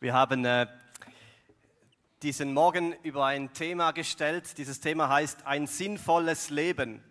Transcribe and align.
Wir 0.00 0.12
haben 0.12 0.44
äh, 0.44 0.68
diesen 2.22 2.54
Morgen 2.54 2.94
über 3.02 3.26
ein 3.26 3.52
Thema 3.52 3.90
gestellt. 3.90 4.56
Dieses 4.56 4.78
Thema 4.78 5.08
heißt 5.08 5.44
ein 5.44 5.66
sinnvolles 5.66 6.50
Leben. 6.50 7.02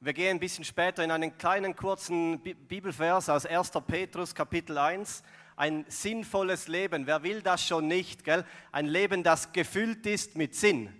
Wir 0.00 0.14
gehen 0.14 0.30
ein 0.30 0.40
bisschen 0.40 0.64
später 0.64 1.04
in 1.04 1.10
einen 1.10 1.36
kleinen 1.36 1.76
kurzen 1.76 2.40
Bibelvers 2.40 3.28
aus 3.28 3.44
1. 3.44 3.72
Petrus 3.86 4.34
Kapitel 4.34 4.78
1. 4.78 5.22
Ein 5.56 5.84
sinnvolles 5.88 6.68
Leben. 6.68 7.06
Wer 7.06 7.22
will 7.22 7.42
das 7.42 7.62
schon 7.66 7.86
nicht? 7.86 8.24
Gell? 8.24 8.46
Ein 8.72 8.86
Leben, 8.86 9.22
das 9.22 9.52
gefüllt 9.52 10.06
ist 10.06 10.36
mit 10.36 10.54
Sinn. 10.54 10.98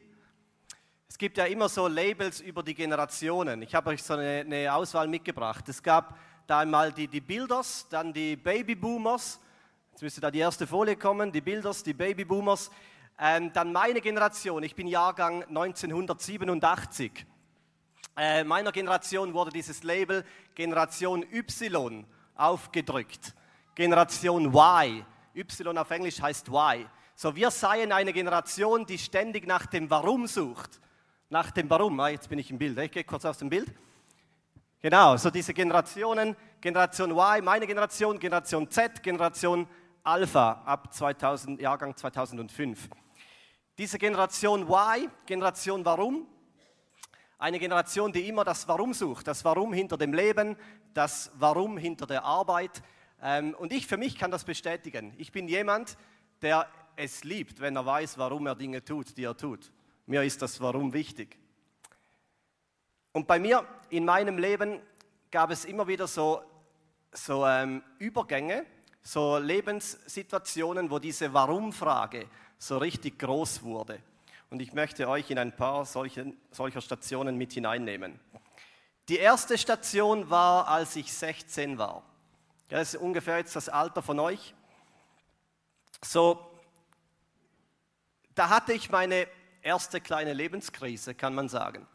Es 1.09 1.16
gibt 1.16 1.39
ja 1.39 1.46
immer 1.46 1.71
so 1.71 1.89
Labels 1.89 2.41
über 2.43 2.62
die 2.62 2.75
Generationen. 2.75 3.62
Ich 3.62 3.75
habe 3.75 3.89
euch 3.89 4.03
so 4.03 4.12
eine, 4.12 4.41
eine 4.41 4.71
Auswahl 4.75 5.09
mitgebracht. 5.09 5.66
Es 5.71 5.82
gab 5.82 6.19
da 6.46 6.59
einmal 6.59 6.93
die, 6.93 7.09
die 7.09 7.23
Builders, 7.23 7.87
dann 7.89 8.12
die 8.12 8.37
Babyboomers 8.37 9.41
Jetzt 9.98 10.02
müsste 10.05 10.20
da 10.20 10.30
die 10.30 10.38
erste 10.38 10.65
Folie 10.65 10.95
kommen, 10.95 11.33
die 11.33 11.41
Bilders, 11.41 11.83
die 11.83 11.93
Babyboomers. 11.93 12.70
Ähm, 13.19 13.52
dann 13.52 13.73
meine 13.73 14.01
Generation, 14.01 14.62
ich 14.62 14.77
bin 14.77 14.87
Jahrgang 14.87 15.43
1987. 15.43 17.27
Äh, 18.16 18.45
meiner 18.45 18.71
Generation 18.71 19.34
wurde 19.34 19.51
dieses 19.51 19.83
Label 19.83 20.24
Generation 20.55 21.27
Y 21.33 22.07
aufgedrückt. 22.37 23.34
Generation 23.74 24.55
Y. 24.55 25.05
Y 25.34 25.77
auf 25.77 25.91
Englisch 25.91 26.23
heißt 26.23 26.46
Y. 26.46 26.87
So, 27.16 27.35
wir 27.35 27.51
seien 27.51 27.91
eine 27.91 28.12
Generation, 28.12 28.87
die 28.87 28.99
ständig 28.99 29.49
nach 29.49 29.66
dem 29.66 29.91
Warum 29.91 30.29
sucht. 30.29 30.79
Nach 31.29 31.51
dem 31.51 31.69
Warum. 31.71 31.99
Ah, 31.99 32.10
jetzt 32.10 32.29
bin 32.29 32.38
ich 32.38 32.52
im 32.52 32.59
Bild. 32.59 32.79
Ich 32.79 32.93
gehe 32.93 33.02
kurz 33.02 33.24
aus 33.24 33.38
dem 33.38 33.51
Bild. 33.51 33.74
Genau, 34.80 35.16
so 35.16 35.29
diese 35.29 35.52
Generationen, 35.52 36.37
Generation 36.60 37.10
Y, 37.10 37.45
meine 37.45 37.66
Generation, 37.66 38.16
Generation 38.16 38.71
Z, 38.71 39.02
Generation 39.02 39.66
Alpha 40.02 40.62
ab 40.65 40.93
2000, 40.93 41.61
Jahrgang 41.61 41.97
2005. 41.97 42.88
Diese 43.77 43.99
Generation 43.99 44.63
Y, 44.63 45.10
Generation 45.27 45.85
Warum, 45.85 46.27
eine 47.38 47.59
Generation, 47.59 48.13
die 48.13 48.29
immer 48.29 48.45
das 48.45 48.66
Warum 48.66 48.93
sucht, 48.93 49.29
das 49.29 49.45
Warum 49.45 49.73
hinter 49.73 49.96
dem 49.96 50.13
Leben, 50.13 50.57
das 50.95 51.30
Warum 51.35 51.79
hinter 51.79 52.07
der 52.07 52.24
Arbeit. 52.24 52.82
Ähm, 53.23 53.54
und 53.54 53.73
ich 53.73 53.87
für 53.87 53.96
mich 53.96 54.19
kann 54.19 54.30
das 54.30 54.45
bestätigen. 54.45 55.15
Ich 55.19 55.30
bin 55.30 55.46
jemand, 55.46 55.96
der 56.43 56.69
es 56.96 57.23
liebt, 57.23 57.60
wenn 57.60 57.76
er 57.76 57.87
weiß, 57.87 58.19
warum 58.19 58.46
er 58.46 58.57
Dinge 58.57 58.85
tut, 58.85 59.16
die 59.16 59.24
er 59.24 59.37
tut. 59.37 59.71
Mir 60.07 60.24
ist 60.24 60.43
das 60.43 60.60
Warum 60.60 60.93
wichtig. 60.93 61.38
Und 63.13 63.26
bei 63.26 63.38
mir 63.38 63.65
in 63.91 64.04
meinem 64.04 64.38
Leben 64.38 64.81
gab 65.31 65.50
es 65.50 65.65
immer 65.65 65.87
wieder 65.87 66.09
so, 66.09 66.43
so 67.12 67.47
ähm, 67.47 67.82
Übergänge, 67.99 68.66
so 69.03 69.38
Lebenssituationen, 69.38 70.91
wo 70.91 70.99
diese 70.99 71.32
Warum-Frage 71.32 72.28
so 72.59 72.78
richtig 72.78 73.19
groß 73.19 73.62
wurde. 73.62 74.00
Und 74.50 74.60
ich 74.60 74.72
möchte 74.72 75.09
euch 75.09 75.31
in 75.31 75.38
ein 75.38 75.54
paar 75.54 75.84
solche, 75.84 76.32
solcher 76.50 76.81
Stationen 76.81 77.37
mit 77.37 77.53
hineinnehmen. 77.53 78.19
Die 79.09 79.19
erste 79.19 79.56
Station 79.56 80.28
war, 80.28 80.69
als 80.69 80.97
ich 80.97 81.12
16 81.12 81.78
war. 81.78 82.03
Das 82.69 82.94
ist 82.94 83.00
ungefähr 83.00 83.38
jetzt 83.38 83.56
das 83.56 83.69
Alter 83.69 84.03
von 84.03 84.19
euch. 84.21 84.54
So, 86.04 86.50
da 88.34 88.50
hatte 88.50 88.72
ich 88.72 88.91
meine 88.91 89.26
erste 89.62 90.00
kleine 90.00 90.32
Lebenskrise, 90.32 91.15
kann 91.15 91.34
man 91.34 91.49
sagen. 91.49 91.87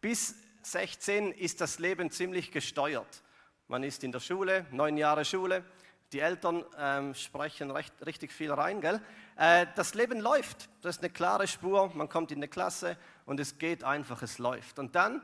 Bis 0.00 0.34
16 0.62 1.32
ist 1.32 1.60
das 1.60 1.78
Leben 1.78 2.10
ziemlich 2.10 2.52
gesteuert. 2.52 3.22
Man 3.68 3.82
ist 3.82 4.04
in 4.04 4.12
der 4.12 4.20
Schule, 4.20 4.66
neun 4.70 4.96
Jahre 4.96 5.24
Schule, 5.24 5.64
die 6.12 6.20
Eltern 6.20 6.64
ähm, 6.78 7.14
sprechen 7.14 7.70
recht, 7.70 7.94
richtig 8.06 8.32
viel 8.32 8.52
rein, 8.52 8.80
gell? 8.80 9.00
Äh, 9.36 9.66
das 9.74 9.94
Leben 9.94 10.20
läuft. 10.20 10.68
Das 10.82 10.96
ist 10.96 11.02
eine 11.02 11.10
klare 11.10 11.48
Spur. 11.48 11.90
Man 11.94 12.08
kommt 12.08 12.30
in 12.30 12.38
eine 12.38 12.48
Klasse 12.48 12.96
und 13.26 13.40
es 13.40 13.58
geht 13.58 13.82
einfach, 13.82 14.22
es 14.22 14.38
läuft. 14.38 14.78
Und 14.78 14.94
dann 14.94 15.22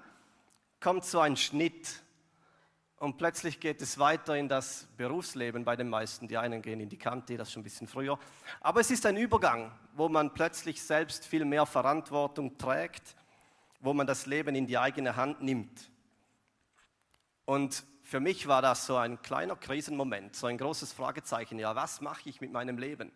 kommt 0.81 1.05
so 1.05 1.21
ein 1.21 1.37
Schnitt 1.37 2.03
und 3.01 3.17
plötzlich 3.17 3.61
geht 3.61 3.81
es 3.81 3.99
weiter 3.99 4.37
in 4.37 4.47
das 4.47 4.87
Berufsleben 4.99 5.65
bei 5.65 5.75
den 5.75 5.89
meisten. 5.89 6.29
Die 6.29 6.37
einen 6.37 6.61
gehen 6.61 6.81
in 6.81 6.91
die 6.91 6.99
Kante, 6.99 7.39
das 7.39 7.51
schon 7.51 7.61
ein 7.61 7.65
bisschen 7.65 7.89
früher. 7.89 8.19
Aber 8.61 8.81
es 8.81 8.91
ist 8.91 9.07
ein 9.07 9.17
Übergang, 9.17 9.73
wo 9.95 10.11
man 10.11 10.35
plötzlich 10.35 10.83
selbst 10.83 11.25
viel 11.25 11.47
mehr 11.47 11.65
Verantwortung 11.65 12.59
trägt, 12.59 13.17
wo 13.81 13.95
man 13.95 14.07
das 14.07 14.27
Leben 14.27 14.55
in 14.55 14.67
die 14.67 14.77
eigene 14.77 15.17
Hand 15.17 15.41
nimmt. 15.41 15.91
Und 17.47 17.85
für 18.11 18.19
mich 18.19 18.49
war 18.49 18.61
das 18.61 18.87
so 18.87 18.97
ein 18.97 19.23
kleiner 19.23 19.55
Krisenmoment, 19.55 20.35
so 20.35 20.49
ein 20.49 20.59
großes 20.59 20.93
Fragezeichen. 20.93 21.61
Ja, 21.61 21.77
was 21.77 22.01
mache 22.01 22.29
ich 22.29 22.41
mit 22.41 22.51
meinem 22.51 22.77
Leben? 22.77 23.13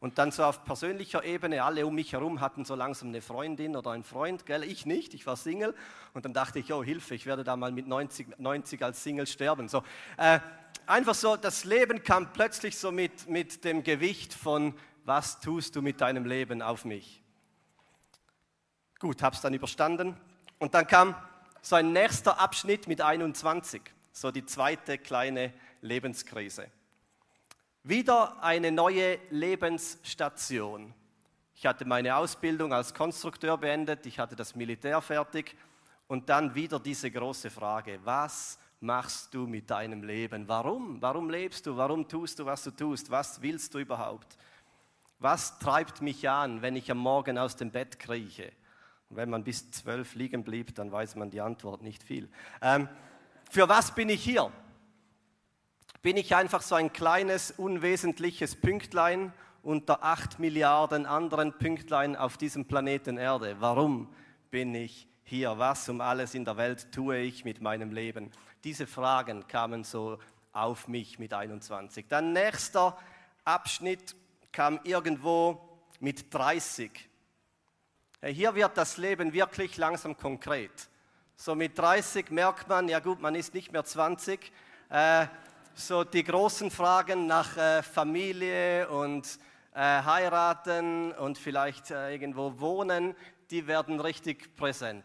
Und 0.00 0.16
dann 0.16 0.32
so 0.32 0.42
auf 0.42 0.64
persönlicher 0.64 1.22
Ebene, 1.22 1.62
alle 1.62 1.86
um 1.86 1.94
mich 1.94 2.14
herum 2.14 2.40
hatten 2.40 2.64
so 2.64 2.74
langsam 2.74 3.08
eine 3.08 3.20
Freundin 3.20 3.76
oder 3.76 3.90
einen 3.90 4.04
Freund, 4.04 4.46
gell? 4.46 4.64
ich 4.64 4.86
nicht, 4.86 5.12
ich 5.12 5.26
war 5.26 5.36
Single. 5.36 5.74
Und 6.14 6.24
dann 6.24 6.32
dachte 6.32 6.58
ich, 6.58 6.72
oh 6.72 6.82
Hilfe, 6.82 7.14
ich 7.14 7.26
werde 7.26 7.44
da 7.44 7.56
mal 7.56 7.72
mit 7.72 7.88
90, 7.88 8.38
90 8.38 8.82
als 8.82 9.02
Single 9.02 9.26
sterben. 9.26 9.68
So, 9.68 9.82
äh, 10.16 10.40
einfach 10.86 11.14
so, 11.14 11.36
das 11.36 11.64
Leben 11.64 12.02
kam 12.02 12.32
plötzlich 12.32 12.78
so 12.78 12.90
mit, 12.90 13.28
mit 13.28 13.64
dem 13.64 13.82
Gewicht 13.82 14.32
von, 14.32 14.72
was 15.04 15.40
tust 15.40 15.76
du 15.76 15.82
mit 15.82 16.00
deinem 16.00 16.24
Leben 16.24 16.62
auf 16.62 16.86
mich? 16.86 17.22
Gut, 18.98 19.22
hab's 19.22 19.42
dann 19.42 19.52
überstanden. 19.52 20.16
Und 20.58 20.72
dann 20.72 20.86
kam 20.86 21.14
so 21.60 21.76
ein 21.76 21.92
nächster 21.92 22.40
Abschnitt 22.40 22.88
mit 22.88 23.02
21 23.02 23.82
so 24.16 24.30
die 24.30 24.46
zweite 24.46 24.96
kleine 24.96 25.52
Lebenskrise. 25.82 26.68
Wieder 27.82 28.42
eine 28.42 28.72
neue 28.72 29.18
Lebensstation. 29.28 30.94
Ich 31.54 31.66
hatte 31.66 31.84
meine 31.84 32.16
Ausbildung 32.16 32.72
als 32.72 32.94
Konstrukteur 32.94 33.58
beendet, 33.58 34.06
ich 34.06 34.18
hatte 34.18 34.34
das 34.34 34.56
Militär 34.56 35.02
fertig 35.02 35.54
und 36.06 36.30
dann 36.30 36.54
wieder 36.54 36.80
diese 36.80 37.10
große 37.10 37.50
Frage, 37.50 38.00
was 38.04 38.58
machst 38.80 39.34
du 39.34 39.46
mit 39.46 39.68
deinem 39.68 40.02
Leben? 40.02 40.48
Warum? 40.48 41.00
Warum 41.02 41.28
lebst 41.28 41.66
du? 41.66 41.76
Warum 41.76 42.08
tust 42.08 42.38
du, 42.38 42.46
was 42.46 42.64
du 42.64 42.70
tust? 42.70 43.10
Was 43.10 43.42
willst 43.42 43.74
du 43.74 43.80
überhaupt? 43.80 44.38
Was 45.18 45.58
treibt 45.58 46.00
mich 46.00 46.26
an, 46.26 46.62
wenn 46.62 46.76
ich 46.76 46.90
am 46.90 46.98
Morgen 46.98 47.36
aus 47.36 47.56
dem 47.56 47.70
Bett 47.70 47.98
krieche? 47.98 48.50
Wenn 49.10 49.28
man 49.28 49.44
bis 49.44 49.70
zwölf 49.72 50.14
liegen 50.14 50.42
blieb, 50.42 50.74
dann 50.74 50.90
weiß 50.90 51.16
man 51.16 51.30
die 51.30 51.42
Antwort 51.42 51.82
nicht 51.82 52.02
viel. 52.02 52.30
Ähm, 52.62 52.88
für 53.50 53.68
was 53.68 53.94
bin 53.94 54.08
ich 54.08 54.22
hier? 54.22 54.50
Bin 56.02 56.16
ich 56.16 56.34
einfach 56.34 56.62
so 56.62 56.74
ein 56.74 56.92
kleines, 56.92 57.50
unwesentliches 57.50 58.54
Pünktlein 58.54 59.32
unter 59.62 60.04
acht 60.04 60.38
Milliarden 60.38 61.06
anderen 61.06 61.52
Pünktlein 61.58 62.14
auf 62.14 62.36
diesem 62.36 62.66
Planeten 62.66 63.16
Erde? 63.16 63.56
Warum 63.58 64.14
bin 64.50 64.74
ich 64.74 65.08
hier? 65.24 65.58
Was 65.58 65.88
um 65.88 66.00
alles 66.00 66.34
in 66.34 66.44
der 66.44 66.56
Welt 66.56 66.92
tue 66.92 67.18
ich 67.18 67.44
mit 67.44 67.60
meinem 67.60 67.90
Leben? 67.90 68.30
Diese 68.62 68.86
Fragen 68.86 69.46
kamen 69.48 69.84
so 69.84 70.18
auf 70.52 70.88
mich 70.88 71.18
mit 71.18 71.34
21. 71.34 72.06
Dann 72.08 72.32
nächster 72.32 72.96
Abschnitt 73.44 74.14
kam 74.52 74.80
irgendwo 74.84 75.60
mit 76.00 76.32
30. 76.32 76.90
Hier 78.22 78.54
wird 78.54 78.76
das 78.76 78.96
Leben 78.96 79.32
wirklich 79.32 79.76
langsam 79.76 80.16
konkret. 80.16 80.88
So 81.38 81.54
mit 81.54 81.78
30 81.78 82.30
merkt 82.30 82.66
man, 82.66 82.88
ja 82.88 82.98
gut, 82.98 83.20
man 83.20 83.34
ist 83.34 83.52
nicht 83.52 83.70
mehr 83.70 83.84
20. 83.84 84.50
Äh, 84.88 85.26
so 85.74 86.02
die 86.02 86.24
großen 86.24 86.70
Fragen 86.70 87.26
nach 87.26 87.58
äh, 87.58 87.82
Familie 87.82 88.88
und 88.88 89.38
äh, 89.74 89.80
heiraten 89.80 91.12
und 91.12 91.36
vielleicht 91.36 91.90
äh, 91.90 92.12
irgendwo 92.12 92.58
wohnen, 92.58 93.14
die 93.50 93.66
werden 93.66 94.00
richtig 94.00 94.56
präsent. 94.56 95.04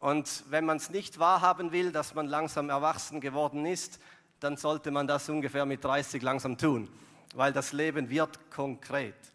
Und 0.00 0.42
wenn 0.50 0.64
man 0.64 0.78
es 0.78 0.90
nicht 0.90 1.20
wahrhaben 1.20 1.70
will, 1.70 1.92
dass 1.92 2.14
man 2.14 2.26
langsam 2.26 2.68
erwachsen 2.68 3.20
geworden 3.20 3.64
ist, 3.64 4.00
dann 4.40 4.56
sollte 4.56 4.90
man 4.90 5.06
das 5.06 5.28
ungefähr 5.28 5.64
mit 5.64 5.84
30 5.84 6.20
langsam 6.20 6.58
tun, 6.58 6.88
weil 7.36 7.52
das 7.52 7.72
Leben 7.72 8.10
wird 8.10 8.50
konkret. 8.50 9.31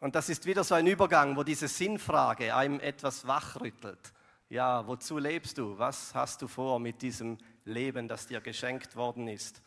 Und 0.00 0.14
das 0.14 0.28
ist 0.28 0.46
wieder 0.46 0.62
so 0.62 0.74
ein 0.74 0.86
Übergang, 0.86 1.36
wo 1.36 1.42
diese 1.42 1.66
Sinnfrage 1.66 2.54
einem 2.54 2.78
etwas 2.78 3.26
wachrüttelt. 3.26 4.12
Ja, 4.48 4.86
wozu 4.86 5.18
lebst 5.18 5.58
du? 5.58 5.76
Was 5.78 6.14
hast 6.14 6.40
du 6.40 6.48
vor 6.48 6.78
mit 6.78 7.02
diesem 7.02 7.36
Leben, 7.64 8.06
das 8.08 8.26
dir 8.26 8.40
geschenkt 8.40 8.94
worden 8.94 9.26
ist? 9.28 9.60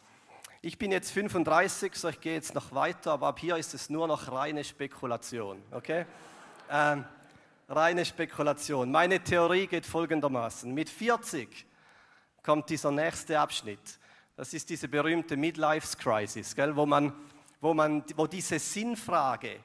Ich 0.62 0.78
bin 0.78 0.92
jetzt 0.92 1.12
35, 1.12 1.96
so 1.96 2.08
ich 2.08 2.22
gehe 2.22 2.36
jetzt 2.36 2.56
noch 2.56 2.72
weiter, 2.72 3.12
aber 3.12 3.28
ab 3.28 3.40
hier 3.40 3.58
ist 3.58 3.74
es 3.74 3.90
nur 3.90 4.08
noch 4.08 4.32
reine 4.32 4.64
Spekulation. 4.64 5.62
Okay? 5.72 6.06
Ähm, 6.70 7.04
reine 7.68 8.06
Spekulation. 8.06 8.90
Meine 8.92 9.20
Theorie 9.20 9.68
geht 9.68 9.86
folgendermaßen. 9.86 10.74
Mit 10.74 10.90
40 10.90 11.66
kommt 12.42 12.70
dieser 12.70 12.92
nächste 12.92 13.40
Abschnitt. 13.40 14.00
Das 14.36 14.54
ist 14.54 14.70
diese 14.70 14.88
berühmte 14.88 15.36
Midlife 15.36 15.98
Crisis, 15.98 16.56
gell? 16.56 16.76
Wo, 16.76 16.86
man, 16.86 17.14
wo, 17.60 17.74
man, 17.74 18.04
wo 18.16 18.28
diese 18.28 18.58
Sinnfrage 18.60 19.60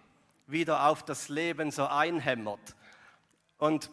wieder 0.46 0.88
auf 0.88 1.04
das 1.04 1.28
Leben 1.28 1.70
so 1.70 1.86
einhämmert. 1.86 2.76
Und 3.58 3.90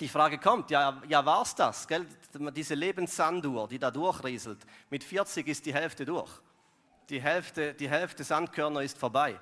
die 0.00 0.08
Frage 0.08 0.38
kommt, 0.38 0.70
ja, 0.70 1.02
ja 1.08 1.24
war 1.24 1.42
es 1.42 1.54
das? 1.54 1.86
Gell? 1.86 2.06
Diese 2.54 2.74
Lebenssanduhr, 2.74 3.68
die 3.68 3.78
da 3.78 3.90
durchrieselt. 3.90 4.64
Mit 4.88 5.04
40 5.04 5.46
ist 5.48 5.66
die 5.66 5.74
Hälfte 5.74 6.04
durch. 6.04 6.30
die 7.10 7.20
Hälfte, 7.20 7.74
die 7.74 7.88
Hälfte 7.88 8.22
Sandkörner 8.22 8.82
ist 8.82 8.96
vorbei. 8.96 9.38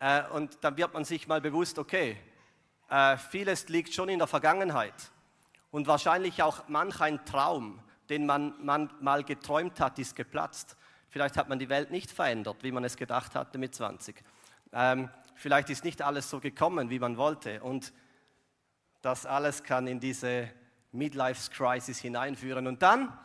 Äh, 0.00 0.24
und 0.30 0.58
dann 0.62 0.76
wird 0.76 0.92
man 0.92 1.04
sich 1.04 1.28
mal 1.28 1.40
bewusst, 1.40 1.78
okay, 1.78 2.18
äh, 2.90 3.16
vieles 3.16 3.68
liegt 3.68 3.94
schon 3.94 4.08
in 4.08 4.18
der 4.18 4.26
Vergangenheit. 4.26 5.12
Und 5.70 5.86
wahrscheinlich 5.86 6.42
auch 6.42 6.68
manch 6.68 7.00
ein 7.00 7.24
Traum, 7.24 7.80
den 8.10 8.26
man, 8.26 8.54
man 8.62 8.90
mal 9.00 9.22
geträumt 9.22 9.80
hat, 9.80 9.98
ist 9.98 10.16
geplatzt. 10.16 10.76
Vielleicht 11.08 11.36
hat 11.36 11.48
man 11.48 11.58
die 11.58 11.68
Welt 11.68 11.90
nicht 11.90 12.10
verändert, 12.10 12.56
wie 12.62 12.72
man 12.72 12.84
es 12.84 12.96
gedacht 12.96 13.34
hatte 13.34 13.56
mit 13.56 13.74
20. 13.74 14.22
Ähm, 14.72 15.08
vielleicht 15.34 15.70
ist 15.70 15.84
nicht 15.84 16.02
alles 16.02 16.28
so 16.30 16.40
gekommen, 16.40 16.90
wie 16.90 16.98
man 16.98 17.16
wollte. 17.16 17.62
Und 17.62 17.92
das 19.00 19.26
alles 19.26 19.62
kann 19.62 19.86
in 19.86 20.00
diese 20.00 20.48
Midlife-Crisis 20.92 21.98
hineinführen. 21.98 22.66
Und 22.66 22.82
dann 22.82 23.16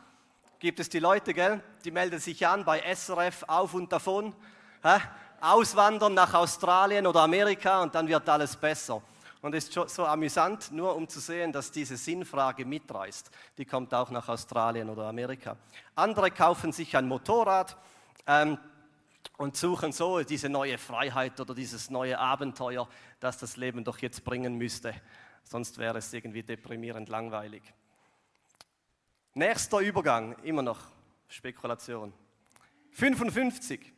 gibt 0.58 0.80
es 0.80 0.88
die 0.88 0.98
Leute, 0.98 1.34
gell, 1.34 1.62
die 1.84 1.90
melden 1.90 2.18
sich 2.18 2.46
an 2.46 2.64
bei 2.64 2.80
SRF 2.94 3.44
auf 3.46 3.74
und 3.74 3.92
davon, 3.92 4.34
hä? 4.82 4.98
auswandern 5.40 6.14
nach 6.14 6.34
Australien 6.34 7.06
oder 7.06 7.20
Amerika 7.20 7.82
und 7.82 7.94
dann 7.94 8.08
wird 8.08 8.28
alles 8.28 8.56
besser. 8.56 9.00
Und 9.40 9.54
es 9.54 9.68
ist 9.68 9.90
so 9.94 10.04
amüsant, 10.04 10.72
nur 10.72 10.96
um 10.96 11.08
zu 11.08 11.20
sehen, 11.20 11.52
dass 11.52 11.70
diese 11.70 11.96
Sinnfrage 11.96 12.64
mitreißt. 12.64 13.30
Die 13.56 13.64
kommt 13.64 13.94
auch 13.94 14.10
nach 14.10 14.28
Australien 14.28 14.90
oder 14.90 15.04
Amerika. 15.04 15.56
Andere 15.94 16.32
kaufen 16.32 16.72
sich 16.72 16.96
ein 16.96 17.06
Motorrad 17.06 17.76
ähm, 18.26 18.58
und 19.36 19.56
suchen 19.56 19.92
so 19.92 20.22
diese 20.22 20.48
neue 20.48 20.78
Freiheit 20.78 21.40
oder 21.40 21.54
dieses 21.54 21.90
neue 21.90 22.18
Abenteuer, 22.18 22.88
das 23.20 23.38
das 23.38 23.56
Leben 23.56 23.84
doch 23.84 23.98
jetzt 23.98 24.24
bringen 24.24 24.56
müsste. 24.56 24.94
Sonst 25.44 25.78
wäre 25.78 25.98
es 25.98 26.12
irgendwie 26.12 26.42
deprimierend 26.42 27.08
langweilig. 27.08 27.62
Nächster 29.34 29.78
Übergang, 29.78 30.36
immer 30.42 30.62
noch 30.62 30.80
Spekulation. 31.28 32.12
55. 32.92 33.92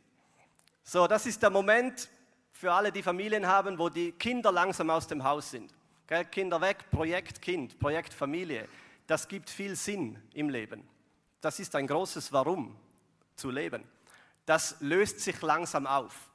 So, 0.83 1.07
das 1.07 1.25
ist 1.25 1.41
der 1.41 1.49
Moment 1.49 2.09
für 2.51 2.71
alle, 2.71 2.91
die 2.91 3.01
Familien 3.01 3.47
haben, 3.47 3.79
wo 3.79 3.89
die 3.89 4.11
Kinder 4.11 4.51
langsam 4.51 4.89
aus 4.91 5.07
dem 5.07 5.23
Haus 5.23 5.49
sind. 5.49 5.73
Gell? 6.05 6.25
Kinder 6.25 6.61
weg, 6.61 6.85
Projekt 6.91 7.41
Kind, 7.41 7.79
Projekt 7.79 8.13
Familie. 8.13 8.67
Das 9.07 9.27
gibt 9.27 9.49
viel 9.49 9.75
Sinn 9.75 10.21
im 10.33 10.49
Leben. 10.49 10.87
Das 11.41 11.59
ist 11.59 11.75
ein 11.75 11.87
großes 11.87 12.31
Warum 12.31 12.75
zu 13.35 13.49
leben. 13.49 13.83
Das 14.51 14.75
löst 14.81 15.21
sich 15.21 15.41
langsam 15.41 15.87
auf. 15.87 16.29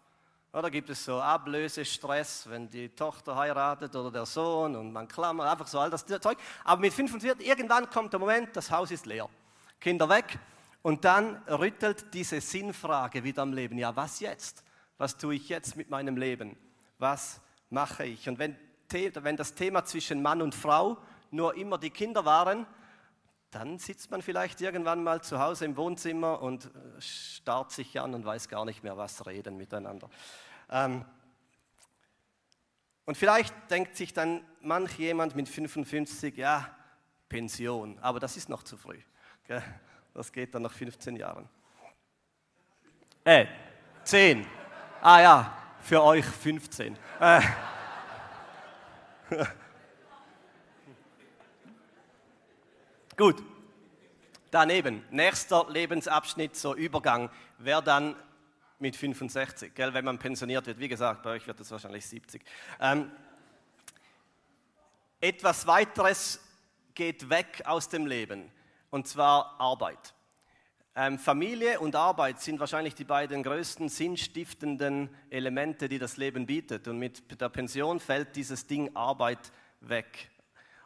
Oder 0.50 0.70
gibt 0.70 0.88
es 0.88 1.04
so 1.04 1.20
Ablösestress, 1.20 2.48
wenn 2.48 2.66
die 2.66 2.88
Tochter 2.88 3.36
heiratet 3.36 3.94
oder 3.94 4.10
der 4.10 4.24
Sohn 4.24 4.74
und 4.74 4.90
man 4.90 5.06
klammert, 5.06 5.46
einfach 5.46 5.66
so 5.66 5.78
all 5.78 5.90
das 5.90 6.06
Zeug. 6.06 6.38
Aber 6.64 6.80
mit 6.80 6.94
45, 6.94 7.46
irgendwann 7.46 7.90
kommt 7.90 8.14
der 8.14 8.18
Moment, 8.18 8.56
das 8.56 8.70
Haus 8.70 8.90
ist 8.90 9.04
leer. 9.04 9.28
Kinder 9.78 10.08
weg 10.08 10.38
und 10.80 11.04
dann 11.04 11.42
rüttelt 11.46 12.14
diese 12.14 12.40
Sinnfrage 12.40 13.22
wieder 13.22 13.42
am 13.42 13.52
Leben. 13.52 13.76
Ja, 13.76 13.94
was 13.94 14.20
jetzt? 14.20 14.64
Was 14.96 15.18
tue 15.18 15.34
ich 15.34 15.50
jetzt 15.50 15.76
mit 15.76 15.90
meinem 15.90 16.16
Leben? 16.16 16.56
Was 16.98 17.42
mache 17.68 18.06
ich? 18.06 18.30
Und 18.30 18.38
wenn, 18.38 18.56
wenn 18.88 19.36
das 19.36 19.54
Thema 19.54 19.84
zwischen 19.84 20.22
Mann 20.22 20.40
und 20.40 20.54
Frau 20.54 20.96
nur 21.30 21.54
immer 21.54 21.76
die 21.76 21.90
Kinder 21.90 22.24
waren, 22.24 22.66
dann 23.50 23.78
sitzt 23.78 24.10
man 24.10 24.22
vielleicht 24.22 24.60
irgendwann 24.60 25.02
mal 25.02 25.22
zu 25.22 25.38
Hause 25.38 25.64
im 25.64 25.76
Wohnzimmer 25.76 26.42
und 26.42 26.66
äh, 26.66 27.00
starrt 27.00 27.72
sich 27.72 28.00
an 28.00 28.14
und 28.14 28.24
weiß 28.24 28.48
gar 28.48 28.64
nicht 28.64 28.82
mehr, 28.82 28.96
was 28.96 29.26
reden 29.26 29.56
miteinander. 29.56 30.10
Ähm, 30.70 31.04
und 33.04 33.16
vielleicht 33.16 33.54
denkt 33.70 33.96
sich 33.96 34.12
dann 34.12 34.44
manch 34.60 34.98
jemand 34.98 35.36
mit 35.36 35.48
55, 35.48 36.36
ja, 36.36 36.76
Pension, 37.28 37.98
aber 38.00 38.20
das 38.20 38.36
ist 38.36 38.48
noch 38.48 38.62
zu 38.62 38.76
früh. 38.76 39.00
Das 40.12 40.32
geht 40.32 40.54
dann 40.54 40.62
nach 40.62 40.72
15 40.72 41.16
Jahren. 41.16 41.48
Äh, 43.24 43.46
10. 44.04 44.46
Ah 45.02 45.20
ja, 45.20 45.58
für 45.80 46.02
euch 46.02 46.24
15. 46.24 46.96
Äh. 47.20 47.40
Gut, 53.16 53.42
daneben, 54.50 55.02
nächster 55.10 55.64
Lebensabschnitt, 55.70 56.54
so 56.54 56.74
Übergang, 56.74 57.30
wäre 57.56 57.82
dann 57.82 58.14
mit 58.78 58.94
65, 58.94 59.74
gell, 59.74 59.94
wenn 59.94 60.04
man 60.04 60.18
pensioniert 60.18 60.66
wird. 60.66 60.78
Wie 60.78 60.88
gesagt, 60.88 61.22
bei 61.22 61.30
euch 61.30 61.46
wird 61.46 61.58
es 61.60 61.70
wahrscheinlich 61.70 62.04
70. 62.04 62.42
Ähm, 62.78 63.10
etwas 65.18 65.66
weiteres 65.66 66.40
geht 66.94 67.30
weg 67.30 67.62
aus 67.64 67.88
dem 67.88 68.04
Leben, 68.04 68.52
und 68.90 69.08
zwar 69.08 69.58
Arbeit. 69.58 70.12
Ähm, 70.94 71.18
Familie 71.18 71.80
und 71.80 71.96
Arbeit 71.96 72.42
sind 72.42 72.60
wahrscheinlich 72.60 72.94
die 72.94 73.04
beiden 73.04 73.42
größten 73.42 73.88
sinnstiftenden 73.88 75.08
Elemente, 75.30 75.88
die 75.88 75.98
das 75.98 76.18
Leben 76.18 76.44
bietet. 76.44 76.86
Und 76.86 76.98
mit 76.98 77.40
der 77.40 77.48
Pension 77.48 77.98
fällt 77.98 78.36
dieses 78.36 78.66
Ding 78.66 78.94
Arbeit 78.94 79.52
weg. 79.80 80.30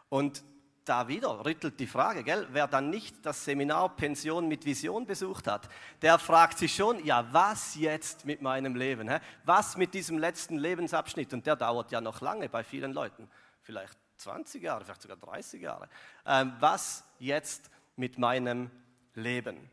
Und 0.08 0.44
da 0.84 1.08
wieder 1.08 1.44
rüttelt 1.44 1.78
die 1.78 1.86
Frage, 1.86 2.24
gell? 2.24 2.48
wer 2.50 2.66
dann 2.66 2.90
nicht 2.90 3.24
das 3.24 3.44
Seminar 3.44 3.96
Pension 3.96 4.48
mit 4.48 4.64
Vision 4.64 5.06
besucht 5.06 5.46
hat, 5.46 5.68
der 6.02 6.18
fragt 6.18 6.58
sich 6.58 6.74
schon, 6.74 7.04
ja, 7.04 7.26
was 7.32 7.74
jetzt 7.74 8.24
mit 8.24 8.42
meinem 8.42 8.74
Leben? 8.74 9.08
Hä? 9.08 9.20
Was 9.44 9.76
mit 9.76 9.94
diesem 9.94 10.18
letzten 10.18 10.58
Lebensabschnitt? 10.58 11.32
Und 11.32 11.46
der 11.46 11.56
dauert 11.56 11.92
ja 11.92 12.00
noch 12.00 12.20
lange 12.20 12.48
bei 12.48 12.64
vielen 12.64 12.92
Leuten, 12.92 13.28
vielleicht 13.62 13.96
20 14.16 14.62
Jahre, 14.62 14.84
vielleicht 14.84 15.02
sogar 15.02 15.16
30 15.16 15.62
Jahre. 15.62 15.88
Ähm, 16.26 16.52
was 16.60 17.04
jetzt 17.18 17.70
mit 17.96 18.18
meinem 18.18 18.70
Leben? 19.14 19.70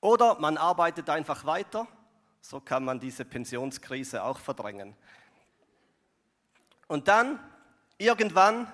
Oder 0.00 0.38
man 0.38 0.56
arbeitet 0.56 1.08
einfach 1.08 1.44
weiter, 1.44 1.86
so 2.40 2.60
kann 2.60 2.84
man 2.84 3.00
diese 3.00 3.24
Pensionskrise 3.24 4.22
auch 4.22 4.38
verdrängen. 4.38 4.94
Und 6.88 7.08
dann, 7.08 7.40
irgendwann, 7.96 8.70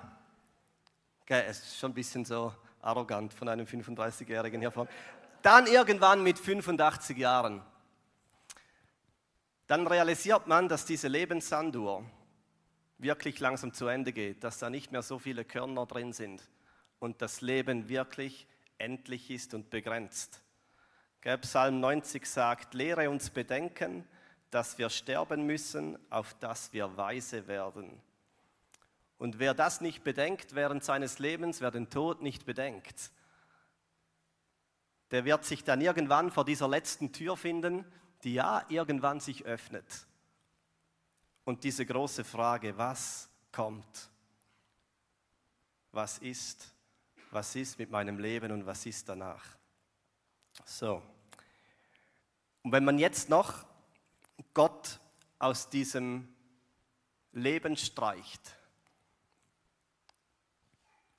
Okay, 1.23 1.43
es 1.47 1.59
ist 1.59 1.79
schon 1.79 1.91
ein 1.91 1.93
bisschen 1.93 2.25
so 2.25 2.53
arrogant 2.81 3.33
von 3.33 3.47
einem 3.47 3.65
35-Jährigen 3.65 4.59
hier 4.59 4.71
vorne. 4.71 4.89
Dann 5.41 5.67
irgendwann 5.67 6.23
mit 6.23 6.37
85 6.37 7.17
Jahren. 7.17 7.61
Dann 9.67 9.87
realisiert 9.87 10.47
man, 10.47 10.67
dass 10.67 10.85
diese 10.85 11.07
Lebenssanduhr 11.07 12.03
wirklich 12.97 13.39
langsam 13.39 13.73
zu 13.73 13.87
Ende 13.87 14.13
geht, 14.13 14.43
dass 14.43 14.59
da 14.59 14.69
nicht 14.69 14.91
mehr 14.91 15.01
so 15.01 15.17
viele 15.17 15.45
Körner 15.45 15.85
drin 15.85 16.13
sind 16.13 16.41
und 16.99 17.21
das 17.21 17.41
Leben 17.41 17.89
wirklich 17.89 18.47
endlich 18.77 19.29
ist 19.31 19.53
und 19.53 19.69
begrenzt. 19.69 20.41
Psalm 21.41 21.79
90 21.79 22.25
sagt, 22.25 22.73
lehre 22.73 23.09
uns 23.09 23.29
bedenken, 23.29 24.07
dass 24.49 24.77
wir 24.77 24.89
sterben 24.89 25.45
müssen, 25.45 25.97
auf 26.11 26.33
dass 26.35 26.73
wir 26.73 26.97
weise 26.97 27.47
werden. 27.47 28.01
Und 29.21 29.37
wer 29.37 29.53
das 29.53 29.81
nicht 29.81 30.03
bedenkt 30.03 30.55
während 30.55 30.83
seines 30.83 31.19
Lebens, 31.19 31.61
wer 31.61 31.69
den 31.69 31.91
Tod 31.91 32.23
nicht 32.23 32.43
bedenkt, 32.43 33.11
der 35.11 35.25
wird 35.25 35.45
sich 35.45 35.63
dann 35.63 35.79
irgendwann 35.79 36.31
vor 36.31 36.43
dieser 36.43 36.67
letzten 36.67 37.13
Tür 37.13 37.37
finden, 37.37 37.85
die 38.23 38.33
ja 38.33 38.65
irgendwann 38.67 39.19
sich 39.19 39.45
öffnet. 39.45 39.85
Und 41.43 41.63
diese 41.63 41.85
große 41.85 42.23
Frage, 42.23 42.75
was 42.79 43.29
kommt? 43.51 44.09
Was 45.91 46.17
ist? 46.17 46.73
Was 47.29 47.55
ist 47.55 47.77
mit 47.77 47.91
meinem 47.91 48.17
Leben 48.17 48.51
und 48.51 48.65
was 48.65 48.87
ist 48.87 49.07
danach? 49.07 49.45
So. 50.65 50.99
Und 52.63 52.71
wenn 52.71 52.85
man 52.85 52.97
jetzt 52.97 53.29
noch 53.29 53.67
Gott 54.55 54.99
aus 55.37 55.69
diesem 55.69 56.27
Leben 57.33 57.77
streicht, 57.77 58.57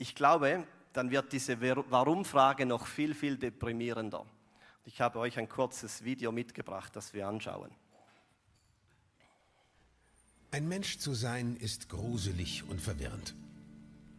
ich 0.02 0.16
glaube, 0.16 0.66
dann 0.94 1.12
wird 1.12 1.32
diese 1.32 1.60
Warum-Frage 1.60 2.66
noch 2.66 2.86
viel, 2.88 3.14
viel 3.14 3.36
deprimierender. 3.36 4.26
Ich 4.84 5.00
habe 5.00 5.20
euch 5.20 5.38
ein 5.38 5.48
kurzes 5.48 6.02
Video 6.02 6.32
mitgebracht, 6.32 6.96
das 6.96 7.14
wir 7.14 7.28
anschauen. 7.28 7.70
Ein 10.50 10.66
Mensch 10.66 10.98
zu 10.98 11.14
sein 11.14 11.54
ist 11.54 11.88
gruselig 11.88 12.64
und 12.68 12.80
verwirrend. 12.80 13.36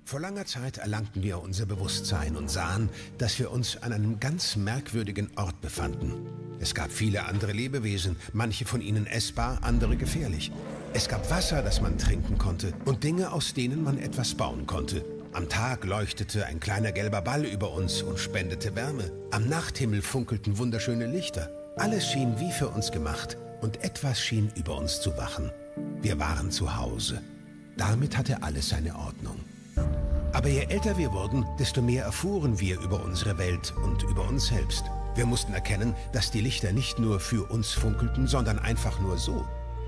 Vor 0.05 0.21
langer 0.21 0.45
Zeit 0.45 0.77
erlangten 0.77 1.21
wir 1.21 1.41
unser 1.41 1.65
Bewusstsein 1.65 2.37
und 2.37 2.49
sahen, 2.49 2.89
dass 3.17 3.37
wir 3.37 3.51
uns 3.51 3.75
an 3.83 3.91
einem 3.91 4.21
ganz 4.21 4.55
merkwürdigen 4.55 5.31
Ort 5.35 5.59
befanden. 5.59 6.13
Es 6.61 6.73
gab 6.73 6.91
viele 6.91 7.25
andere 7.25 7.51
Lebewesen, 7.51 8.15
manche 8.31 8.63
von 8.63 8.79
ihnen 8.79 9.05
essbar, 9.05 9.59
andere 9.63 9.97
gefährlich. 9.97 10.49
Es 10.93 11.09
gab 11.09 11.29
Wasser, 11.29 11.61
das 11.61 11.81
man 11.81 11.97
trinken 11.97 12.37
konnte 12.37 12.73
und 12.85 13.03
Dinge, 13.03 13.33
aus 13.33 13.53
denen 13.53 13.83
man 13.83 13.97
etwas 13.97 14.33
bauen 14.33 14.65
konnte. 14.65 15.03
Am 15.33 15.49
Tag 15.49 15.83
leuchtete 15.83 16.45
ein 16.45 16.59
kleiner 16.59 16.91
gelber 16.91 17.23
Ball 17.23 17.43
über 17.43 17.71
uns 17.71 18.03
und 18.03 18.19
spendete 18.19 18.75
Wärme. 18.75 19.11
Am 19.31 19.49
Nachthimmel 19.49 20.03
funkelten 20.03 20.59
wunderschöne 20.59 21.07
Lichter. 21.07 21.49
Alles 21.75 22.07
schien 22.07 22.39
wie 22.39 22.51
für 22.51 22.67
uns 22.67 22.91
gemacht 22.91 23.35
und 23.61 23.83
etwas 23.83 24.21
schien 24.21 24.51
über 24.55 24.77
uns 24.77 25.01
zu 25.01 25.17
wachen. 25.17 25.51
Wir 26.01 26.19
waren 26.19 26.51
zu 26.51 26.77
Hause. 26.77 27.19
Damit 27.77 28.15
hatte 28.15 28.43
alles 28.43 28.69
seine 28.69 28.95
Ordnung. 28.95 29.39
Aber 30.33 30.49
je 30.49 30.65
älter 30.65 30.99
wir 30.99 31.11
wurden, 31.11 31.43
desto 31.57 31.81
mehr 31.81 32.03
erfuhren 32.03 32.59
wir 32.59 32.79
über 32.79 33.03
unsere 33.03 33.39
Welt 33.39 33.73
und 33.83 34.03
über 34.03 34.27
uns 34.27 34.47
selbst. 34.47 34.83
Wir 35.15 35.25
mussten 35.25 35.53
erkennen, 35.53 35.95
dass 36.11 36.29
die 36.29 36.41
Lichter 36.41 36.73
nicht 36.73 36.99
nur 36.99 37.19
für 37.19 37.49
uns 37.49 37.71
funkelten, 37.71 38.27
sondern 38.27 38.59
einfach 38.59 38.99
nur 38.99 39.17
so. 39.17 39.43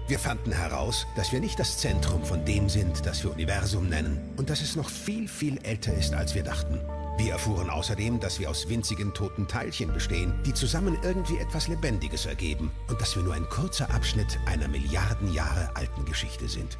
Wir 0.08 0.20
fanden 0.20 0.52
heraus, 0.52 1.08
dass 1.16 1.32
wir 1.32 1.40
nicht 1.40 1.58
das 1.58 1.80
Zentrum 1.80 2.24
von 2.24 2.46
dem 2.46 2.70
sind, 2.70 3.08
das 3.08 3.24
wir 3.24 3.32
Universum 3.32 3.90
nennen 3.90 4.20
und 4.38 4.52
dass 4.52 4.62
es 4.62 4.76
noch 4.76 4.88
viel, 4.88 5.28
viel 5.28 5.58
älter 5.64 5.96
ist, 5.96 6.14
als 6.14 6.36
wir 6.36 6.44
dachten. 6.44 6.80
Wir 7.18 7.32
erfuhren 7.32 7.72
außerdem, 7.72 8.20
dass 8.20 8.40
wir 8.40 8.52
aus 8.52 8.70
winzigen 8.70 9.16
toten 9.16 9.48
Teilchen 9.48 9.92
bestehen, 9.92 10.32
die 10.46 10.54
zusammen 10.54 10.96
irgendwie 11.02 11.40
etwas 11.40 11.68
Lebendiges 11.68 12.28
ergeben 12.28 12.72
und 12.88 13.02
dass 13.02 13.16
wir 13.16 13.24
nur 13.24 13.34
ein 13.34 13.50
kurzer 13.50 13.90
Abschnitt 13.90 14.38
einer 14.46 14.68
Milliarden 14.68 15.34
Jahre 15.34 15.76
alten 15.76 16.06
Geschichte 16.06 16.48
sind. 16.48 16.78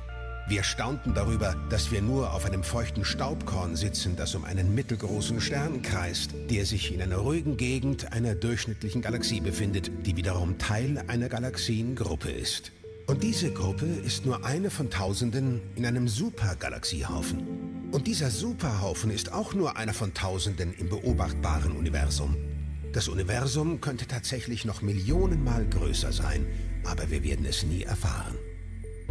Wir 0.48 0.62
staunten 0.62 1.16
darüber, 1.16 1.56
dass 1.72 1.92
wir 1.92 2.04
nur 2.04 2.32
auf 2.32 2.46
einem 2.46 2.64
feuchten 2.64 3.04
Staubkorn 3.04 3.76
sitzen, 3.76 4.16
das 4.16 4.36
um 4.36 4.46
einen 4.46 4.76
mittelgroßen 4.76 5.42
Stern 5.42 5.82
kreist, 5.82 6.36
der 6.52 6.68
sich 6.68 6.94
in 6.94 7.02
einer 7.02 7.18
ruhigen 7.18 7.58
Gegend 7.58 8.14
einer 8.14 8.36
durchschnittlichen 8.36 9.02
Galaxie 9.02 9.42
befindet, 9.42 9.90
die 10.06 10.16
wiederum 10.16 10.60
Teil 10.60 11.04
einer 11.08 11.30
Galaxiengruppe 11.30 12.30
ist. 12.30 12.72
Und 13.08 13.22
diese 13.22 13.52
Gruppe 13.52 13.86
ist 13.86 14.26
nur 14.26 14.44
eine 14.46 14.72
von 14.72 14.90
Tausenden 14.90 15.62
in 15.76 15.86
einem 15.86 16.08
Supergalaxiehaufen. 16.08 17.90
Und 17.92 18.08
dieser 18.08 18.32
Superhaufen 18.32 19.12
ist 19.12 19.32
auch 19.32 19.54
nur 19.54 19.78
einer 19.78 19.94
von 19.94 20.16
Tausenden 20.16 20.74
im 20.74 20.90
beobachtbaren 20.90 21.74
Universum. 21.74 22.36
Das 22.94 23.08
Universum 23.08 23.80
könnte 23.80 24.08
tatsächlich 24.08 24.66
noch 24.66 24.82
Millionenmal 24.82 25.66
größer 25.68 26.12
sein, 26.12 26.48
aber 26.84 27.12
wir 27.12 27.24
werden 27.24 27.46
es 27.46 27.64
nie 27.64 27.84
erfahren. 27.84 28.36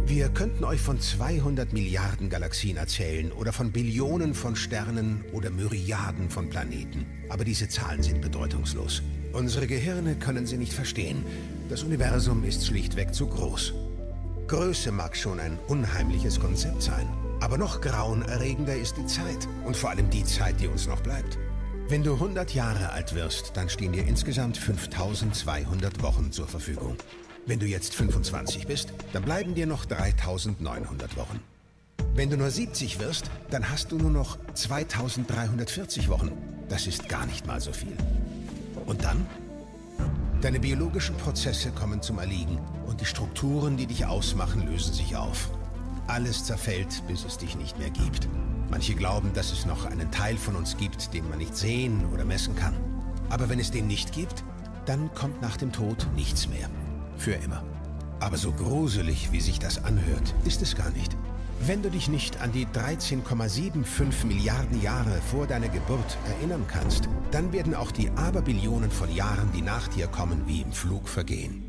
Wir 0.05 0.27
könnten 0.27 0.65
euch 0.65 0.81
von 0.81 0.99
200 0.99 1.71
Milliarden 1.71 2.29
Galaxien 2.29 2.75
erzählen 2.75 3.31
oder 3.31 3.53
von 3.53 3.71
Billionen 3.71 4.33
von 4.33 4.57
Sternen 4.57 5.23
oder 5.31 5.49
Myriaden 5.49 6.29
von 6.29 6.49
Planeten, 6.49 7.05
aber 7.29 7.45
diese 7.45 7.69
Zahlen 7.69 8.03
sind 8.03 8.21
bedeutungslos. 8.21 9.01
Unsere 9.31 9.67
Gehirne 9.67 10.15
können 10.15 10.45
sie 10.45 10.57
nicht 10.57 10.73
verstehen. 10.73 11.23
Das 11.69 11.83
Universum 11.83 12.43
ist 12.43 12.67
schlichtweg 12.67 13.13
zu 13.13 13.27
groß. 13.27 13.73
Größe 14.47 14.91
mag 14.91 15.17
schon 15.17 15.39
ein 15.39 15.57
unheimliches 15.67 16.39
Konzept 16.39 16.83
sein, 16.83 17.07
aber 17.41 17.57
noch 17.57 17.81
grauenerregender 17.81 18.75
ist 18.75 18.95
die 18.95 19.07
Zeit 19.07 19.47
und 19.65 19.75
vor 19.75 19.89
allem 19.89 20.11
die 20.11 20.23
Zeit, 20.23 20.59
die 20.59 20.67
uns 20.67 20.87
noch 20.87 21.01
bleibt. 21.01 21.39
Wenn 21.87 22.03
du 22.03 22.13
100 22.13 22.53
Jahre 22.53 22.91
alt 22.91 23.15
wirst, 23.15 23.57
dann 23.57 23.69
stehen 23.69 23.93
dir 23.93 24.05
insgesamt 24.05 24.57
5200 24.57 26.03
Wochen 26.03 26.31
zur 26.31 26.47
Verfügung. 26.47 26.95
Wenn 27.47 27.59
du 27.59 27.65
jetzt 27.65 27.95
25 27.95 28.67
bist, 28.67 28.93
dann 29.13 29.23
bleiben 29.23 29.55
dir 29.55 29.65
noch 29.65 29.85
3900 29.85 31.17
Wochen. 31.17 31.39
Wenn 32.13 32.29
du 32.29 32.37
nur 32.37 32.51
70 32.51 32.99
wirst, 32.99 33.31
dann 33.49 33.69
hast 33.71 33.91
du 33.91 33.97
nur 33.97 34.11
noch 34.11 34.37
2340 34.53 36.07
Wochen. 36.09 36.31
Das 36.69 36.85
ist 36.85 37.09
gar 37.09 37.25
nicht 37.25 37.47
mal 37.47 37.59
so 37.59 37.73
viel. 37.73 37.97
Und 38.85 39.03
dann? 39.03 39.25
Deine 40.45 40.59
biologischen 40.59 41.17
Prozesse 41.17 41.71
kommen 41.71 42.03
zum 42.03 42.19
Erliegen 42.19 42.59
und 42.85 43.01
die 43.01 43.05
Strukturen, 43.05 43.77
die 43.77 43.87
dich 43.87 44.05
ausmachen, 44.05 44.67
lösen 44.67 44.93
sich 44.93 45.15
auf. 45.15 45.49
Alles 46.05 46.45
zerfällt, 46.45 47.01
bis 47.07 47.25
es 47.25 47.39
dich 47.39 47.55
nicht 47.55 47.79
mehr 47.79 47.89
gibt. 47.89 48.29
Manche 48.69 48.93
glauben, 48.93 49.33
dass 49.33 49.51
es 49.51 49.65
noch 49.65 49.85
einen 49.85 50.11
Teil 50.11 50.37
von 50.37 50.55
uns 50.55 50.77
gibt, 50.77 51.15
den 51.15 51.27
man 51.29 51.39
nicht 51.39 51.57
sehen 51.57 52.05
oder 52.13 52.25
messen 52.25 52.55
kann. 52.55 52.75
Aber 53.31 53.49
wenn 53.49 53.59
es 53.59 53.71
den 53.71 53.87
nicht 53.87 54.11
gibt, 54.11 54.43
dann 54.85 55.11
kommt 55.15 55.41
nach 55.41 55.57
dem 55.57 55.71
Tod 55.71 56.05
nichts 56.15 56.47
mehr. 56.47 56.69
Für 57.17 57.33
immer. 57.33 57.63
Aber 58.19 58.37
so 58.37 58.51
gruselig, 58.51 59.31
wie 59.31 59.41
sich 59.41 59.57
das 59.57 59.83
anhört, 59.83 60.35
ist 60.45 60.61
es 60.61 60.75
gar 60.75 60.91
nicht. 60.91 61.17
Wenn 61.61 61.81
du 61.81 61.89
dich 61.89 62.09
nicht 62.09 62.41
an 62.41 62.51
die 62.51 62.67
13,75 62.67 64.25
Milliarden 64.25 64.81
Jahre 64.81 65.21
vor 65.31 65.47
deiner 65.47 65.69
Geburt 65.69 66.17
erinnern 66.27 66.65
kannst, 66.67 67.09
dann 67.31 67.53
werden 67.53 67.73
auch 67.73 67.91
die 67.91 68.09
Aberbillionen 68.11 68.91
von 68.91 69.13
Jahren, 69.13 69.51
die 69.53 69.61
nach 69.61 69.87
dir 69.87 70.07
kommen, 70.07 70.43
wie 70.47 70.61
im 70.61 70.73
Flug 70.73 71.07
vergehen. 71.07 71.63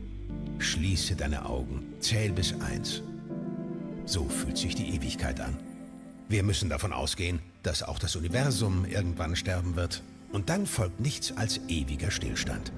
Schließe 0.59 1.17
deine 1.17 1.47
Augen, 1.47 1.95
zähl 2.01 2.33
bis 2.33 2.53
eins. 2.61 3.03
So 4.05 4.29
fühlt 4.29 4.59
sich 4.59 4.75
die 4.75 4.95
Ewigkeit 4.95 5.41
an. 5.41 5.57
Wir 6.29 6.43
müssen 6.43 6.69
davon 6.69 6.93
ausgehen, 6.93 7.41
dass 7.63 7.83
auch 7.83 7.99
das 7.99 8.17
Universum 8.17 8.85
irgendwann 8.85 9.37
sterben 9.37 9.77
wird. 9.77 10.03
Und 10.33 10.49
dann 10.49 10.67
folgt 10.67 11.01
nichts 11.01 11.37
als 11.37 11.61
ewiger 11.69 12.11
Stillstand. 12.11 12.73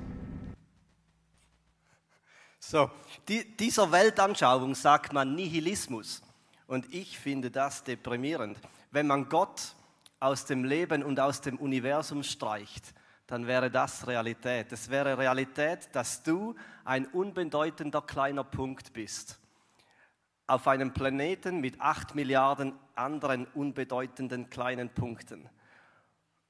So, 2.61 2.91
die, 3.29 3.57
dieser 3.57 3.91
Weltanschauung 3.91 4.75
sagt 4.75 5.13
man 5.13 5.35
Nihilismus. 5.35 6.23
Und 6.69 6.95
ich 6.95 7.19
finde 7.19 7.51
das 7.51 7.83
deprimierend. 7.83 8.59
Wenn 8.91 9.07
man 9.07 9.31
Gott 9.31 9.75
aus 10.21 10.45
dem 10.45 10.65
Leben 10.65 11.03
und 11.03 11.19
aus 11.19 11.41
dem 11.41 11.57
Universum 11.57 12.23
streicht, 12.23 12.95
dann 13.27 13.47
wäre 13.47 13.71
das 13.71 14.07
Realität. 14.07 14.71
Es 14.71 14.91
wäre 14.91 15.17
Realität, 15.17 15.89
dass 15.93 16.23
du 16.23 16.55
ein 16.85 17.07
unbedeutender 17.07 18.03
kleiner 18.03 18.45
Punkt 18.45 18.93
bist. 18.93 19.39
Auf 20.47 20.69
einem 20.69 20.93
Planeten 20.93 21.61
mit 21.63 21.81
acht 21.81 22.15
Milliarden 22.15 22.75
anderen 22.95 23.47
unbedeutenden 23.47 24.51
kleinen 24.51 24.91
Punkten. 24.91 25.49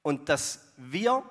Und 0.01 0.27
dass 0.27 0.73
wir 0.75 1.23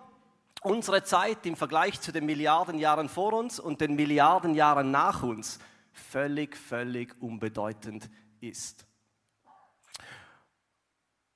unsere 0.62 1.04
Zeit 1.04 1.44
im 1.44 1.56
Vergleich 1.56 2.00
zu 2.00 2.10
den 2.10 2.24
Milliarden 2.24 2.78
Jahren 2.78 3.10
vor 3.10 3.34
uns 3.34 3.60
und 3.60 3.82
den 3.82 3.96
Milliarden 3.96 4.54
Jahren 4.54 4.90
nach 4.90 5.22
uns 5.22 5.58
völlig, 5.92 6.56
völlig 6.56 7.20
unbedeutend 7.20 8.08
ist. 8.40 8.86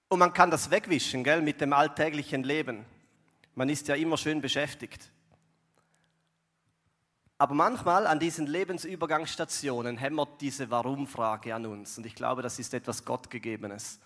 Und 0.09 0.19
man 0.19 0.33
kann 0.33 0.51
das 0.51 0.71
wegwischen, 0.71 1.25
gell, 1.25 1.41
mit 1.41 1.61
dem 1.61 1.73
alltäglichen 1.73 2.43
Leben. 2.43 2.85
Man 3.55 3.69
ist 3.69 3.89
ja 3.89 3.95
immer 3.95 4.17
schön 4.17 4.41
beschäftigt. 4.41 5.11
Aber 7.43 7.55
manchmal 7.55 8.07
an 8.07 8.21
diesen 8.21 8.47
Lebensübergangsstationen 8.47 9.97
hämmert 9.97 10.41
diese 10.41 10.71
Warum-Frage 10.71 11.55
an 11.55 11.67
uns. 11.67 11.99
Und 11.99 12.07
ich 12.07 12.15
glaube, 12.15 12.41
das 12.41 12.59
ist 12.59 12.73
etwas 12.73 13.05
Gottgegebenes. 13.05 13.99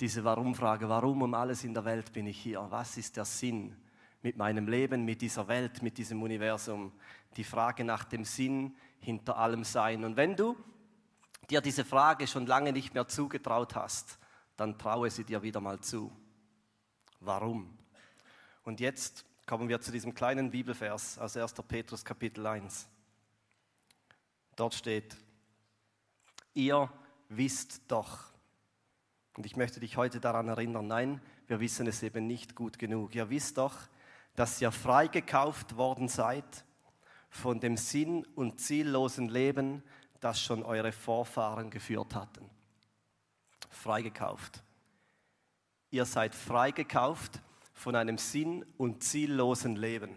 Diese 0.00 0.24
Warum-Frage, 0.24 0.88
warum 0.88 1.20
um 1.20 1.34
alles 1.34 1.64
in 1.64 1.74
der 1.74 1.84
Welt 1.84 2.12
bin 2.12 2.26
ich 2.26 2.40
hier? 2.40 2.66
Was 2.70 2.96
ist 2.96 3.18
der 3.18 3.26
Sinn 3.26 3.76
mit 4.22 4.38
meinem 4.38 4.68
Leben, 4.68 5.04
mit 5.04 5.20
dieser 5.20 5.48
Welt, 5.48 5.82
mit 5.82 5.98
diesem 5.98 6.22
Universum? 6.22 6.92
Die 7.36 7.44
Frage 7.44 7.84
nach 7.84 8.04
dem 8.04 8.24
Sinn 8.24 8.74
hinter 9.00 9.36
allem 9.36 9.64
Sein. 9.64 10.02
Und 10.04 10.16
wenn 10.16 10.34
du 10.34 10.56
dir 11.50 11.60
diese 11.60 11.84
Frage 11.84 12.26
schon 12.26 12.46
lange 12.46 12.72
nicht 12.72 12.94
mehr 12.94 13.08
zugetraut 13.08 13.74
hast, 13.74 14.18
dann 14.56 14.78
traue 14.78 15.10
sie 15.10 15.24
dir 15.24 15.42
wieder 15.42 15.60
mal 15.60 15.80
zu. 15.80 16.12
Warum? 17.20 17.76
Und 18.62 18.80
jetzt 18.80 19.24
kommen 19.46 19.68
wir 19.68 19.80
zu 19.80 19.90
diesem 19.90 20.14
kleinen 20.14 20.50
Bibelvers 20.50 21.18
aus 21.18 21.36
1. 21.36 21.54
Petrus 21.66 22.04
Kapitel 22.04 22.46
1. 22.46 22.88
Dort 24.54 24.74
steht, 24.74 25.16
ihr 26.54 26.90
wisst 27.28 27.82
doch, 27.88 28.30
und 29.36 29.46
ich 29.46 29.56
möchte 29.56 29.80
dich 29.80 29.96
heute 29.96 30.20
daran 30.20 30.48
erinnern, 30.48 30.86
nein, 30.86 31.22
wir 31.46 31.60
wissen 31.60 31.86
es 31.86 32.02
eben 32.02 32.26
nicht 32.26 32.54
gut 32.54 32.78
genug. 32.78 33.14
Ihr 33.14 33.30
wisst 33.30 33.58
doch, 33.58 33.76
dass 34.36 34.60
ihr 34.60 34.70
freigekauft 34.70 35.76
worden 35.76 36.08
seid 36.08 36.64
von 37.28 37.60
dem 37.60 37.76
sinn- 37.76 38.26
und 38.34 38.60
ziellosen 38.60 39.28
Leben, 39.28 39.82
das 40.20 40.40
schon 40.40 40.62
eure 40.62 40.92
Vorfahren 40.92 41.70
geführt 41.70 42.14
hatten. 42.14 42.48
Freigekauft. 43.70 44.62
Ihr 45.90 46.04
seid 46.04 46.34
freigekauft 46.34 47.40
von 47.72 47.96
einem 47.96 48.18
sinn- 48.18 48.64
und 48.76 49.02
ziellosen 49.02 49.76
Leben. 49.76 50.16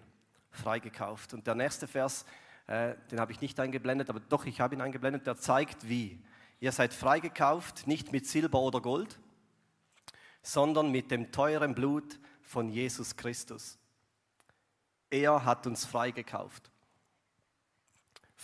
Freigekauft. 0.52 1.34
Und 1.34 1.48
der 1.48 1.56
nächste 1.56 1.88
Vers, 1.88 2.26
äh, 2.68 2.96
den 3.10 3.20
habe 3.20 3.32
ich 3.32 3.42
nicht 3.42 3.60
eingeblendet, 3.60 4.10
aber 4.10 4.20
doch, 4.20 4.46
ich 4.46 4.60
habe 4.60 4.76
ihn 4.76 4.82
eingeblendet, 4.82 5.26
der 5.26 5.38
zeigt 5.38 5.88
wie. 5.88 6.22
Ihr 6.60 6.72
seid 6.72 6.94
freigekauft, 6.94 7.88
nicht 7.88 8.12
mit 8.12 8.28
Silber 8.28 8.60
oder 8.60 8.82
Gold, 8.82 9.20
sondern 10.42 10.92
mit 10.92 11.10
dem 11.10 11.32
teuren 11.32 11.74
Blut 11.74 12.20
von 12.42 12.70
Jesus 12.70 13.16
Christus. 13.16 13.80
Er 15.10 15.46
hat 15.46 15.66
uns 15.66 15.86
freigekauft 15.86 16.73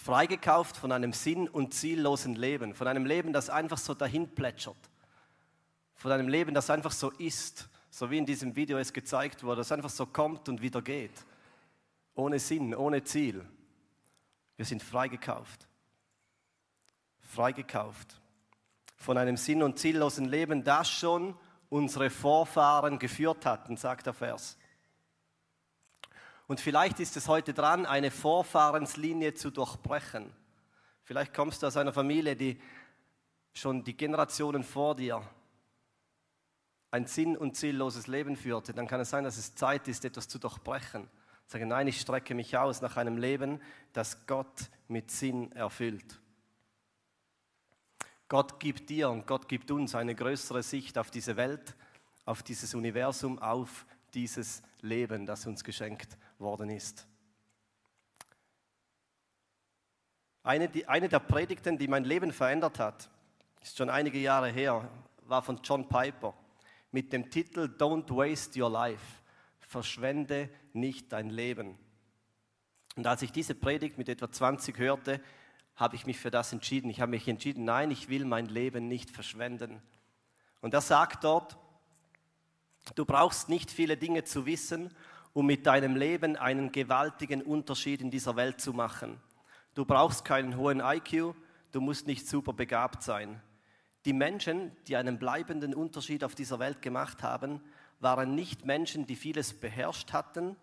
freigekauft 0.03 0.77
von 0.77 0.91
einem 0.91 1.11
sinn- 1.11 1.49
und 1.49 1.73
ziellosen 1.73 2.35
Leben, 2.35 2.73
von 2.73 2.87
einem 2.87 3.05
Leben, 3.05 3.33
das 3.33 3.49
einfach 3.49 3.77
so 3.77 3.93
dahin 3.93 4.33
plätschert, 4.33 4.77
von 5.95 6.11
einem 6.11 6.29
Leben, 6.29 6.53
das 6.53 6.69
einfach 6.69 6.91
so 6.93 7.11
ist, 7.11 7.67
so 7.89 8.09
wie 8.09 8.17
in 8.17 8.25
diesem 8.25 8.55
Video 8.55 8.77
es 8.77 8.93
gezeigt 8.93 9.43
wurde, 9.43 9.57
das 9.57 9.71
einfach 9.71 9.89
so 9.89 10.05
kommt 10.05 10.47
und 10.47 10.61
wieder 10.61 10.81
geht, 10.81 11.25
ohne 12.15 12.39
Sinn, 12.39 12.73
ohne 12.73 13.03
Ziel. 13.03 13.45
Wir 14.55 14.65
sind 14.65 14.81
freigekauft, 14.81 15.67
freigekauft 17.19 18.21
von 18.95 19.17
einem 19.17 19.35
sinn- 19.35 19.63
und 19.63 19.79
ziellosen 19.79 20.25
Leben, 20.25 20.63
das 20.63 20.89
schon 20.89 21.35
unsere 21.69 22.09
Vorfahren 22.09 22.99
geführt 22.99 23.45
hatten, 23.45 23.75
sagt 23.75 24.05
der 24.05 24.13
Vers. 24.13 24.57
Und 26.49 26.59
vielleicht 26.59 26.99
ist 26.99 27.15
es 27.15 27.27
heute 27.27 27.53
dran, 27.53 27.85
eine 27.85 28.09
Vorfahrenslinie 28.09 29.35
zu 29.35 29.51
durchbrechen. 29.51 30.33
Vielleicht 31.03 31.31
kommst 31.31 31.61
du 31.61 31.67
aus 31.67 31.77
einer 31.77 31.93
Familie, 31.93 32.35
die 32.35 32.59
schon 33.53 33.83
die 33.83 33.95
Generationen 33.95 34.63
vor 34.63 34.95
dir 34.95 35.21
ein 36.89 37.05
sinn- 37.05 37.37
und 37.37 37.55
zielloses 37.55 38.07
Leben 38.07 38.35
führte. 38.35 38.73
Dann 38.73 38.87
kann 38.87 38.99
es 38.99 39.11
sein, 39.11 39.25
dass 39.25 39.37
es 39.37 39.53
Zeit 39.53 39.87
ist, 39.87 40.03
etwas 40.05 40.27
zu 40.27 40.39
durchbrechen. 40.39 41.07
Sagen, 41.45 41.67
nein, 41.67 41.87
ich 41.87 42.01
strecke 42.01 42.33
mich 42.33 42.57
aus 42.57 42.81
nach 42.81 42.97
einem 42.97 43.19
Leben, 43.19 43.61
das 43.93 44.25
Gott 44.25 44.71
mit 44.87 45.11
Sinn 45.11 45.51
erfüllt. 45.51 46.19
Gott 48.27 48.59
gibt 48.59 48.89
dir 48.89 49.11
und 49.11 49.27
Gott 49.27 49.47
gibt 49.47 49.69
uns 49.69 49.93
eine 49.93 50.15
größere 50.15 50.63
Sicht 50.63 50.97
auf 50.97 51.11
diese 51.11 51.37
Welt, 51.37 51.75
auf 52.25 52.41
dieses 52.41 52.73
Universum, 52.73 53.37
auf 53.37 53.85
dieses 54.15 54.63
Leben, 54.81 55.27
das 55.27 55.45
uns 55.45 55.63
geschenkt 55.63 56.17
worden 56.39 56.69
ist. 56.69 57.07
Eine, 60.43 60.69
die, 60.69 60.87
eine 60.87 61.09
der 61.09 61.19
Predigten, 61.19 61.77
die 61.77 61.87
mein 61.87 62.05
Leben 62.05 62.31
verändert 62.31 62.79
hat, 62.79 63.09
ist 63.61 63.77
schon 63.77 63.89
einige 63.89 64.19
Jahre 64.19 64.49
her, 64.49 64.89
war 65.25 65.41
von 65.41 65.59
John 65.63 65.87
Piper 65.87 66.33
mit 66.91 67.13
dem 67.13 67.29
Titel 67.29 67.65
Don't 67.77 68.09
Waste 68.15 68.59
Your 68.61 68.71
Life. 68.71 69.21
Verschwende 69.59 70.49
nicht 70.73 71.11
dein 71.11 71.29
Leben. 71.29 71.77
Und 72.95 73.05
als 73.05 73.21
ich 73.21 73.31
diese 73.31 73.53
Predigt 73.53 73.97
mit 73.97 74.09
etwa 74.09 74.31
20 74.31 74.77
hörte, 74.77 75.21
habe 75.75 75.95
ich 75.95 76.05
mich 76.05 76.17
für 76.17 76.31
das 76.31 76.51
entschieden. 76.51 76.89
Ich 76.89 76.99
habe 76.99 77.11
mich 77.11 77.27
entschieden, 77.27 77.63
nein, 77.63 77.91
ich 77.91 78.09
will 78.09 78.25
mein 78.25 78.47
Leben 78.47 78.87
nicht 78.87 79.11
verschwenden. 79.11 79.81
Und 80.61 80.73
er 80.73 80.81
sagt 80.81 81.23
dort, 81.23 81.57
du 82.95 83.05
brauchst 83.05 83.47
nicht 83.49 83.71
viele 83.71 83.95
Dinge 83.95 84.23
zu 84.23 84.45
wissen, 84.45 84.93
um 85.39 85.45
mit 85.45 85.65
deinem 85.65 85.95
Leben 85.95 86.35
einen 86.35 86.69
gewaltigen 86.69 87.41
Unterschied 87.41 88.01
in 88.01 88.11
dieser 88.11 88.35
Welt 88.35 88.59
zu 88.59 88.73
machen. 88.73 89.21
Du 89.73 89.85
brauchst 89.85 90.25
keinen 90.25 90.57
hohen 90.57 90.81
IQ, 90.81 91.33
du 91.71 91.79
musst 91.79 92.07
nicht 92.07 92.27
super 92.27 92.51
begabt 92.51 93.03
sein. 93.03 93.41
Die 94.03 94.11
Menschen, 94.11 94.75
die 94.89 94.97
einen 94.97 95.17
bleibenden 95.17 95.73
Unterschied 95.73 96.25
auf 96.25 96.35
dieser 96.35 96.59
Welt 96.59 96.81
gemacht 96.81 97.23
haben, 97.23 97.61
waren 98.01 98.35
nicht 98.35 98.65
Menschen, 98.65 99.05
die 99.05 99.15
vieles 99.15 99.53
beherrscht 99.53 100.11
hatten, 100.11 100.57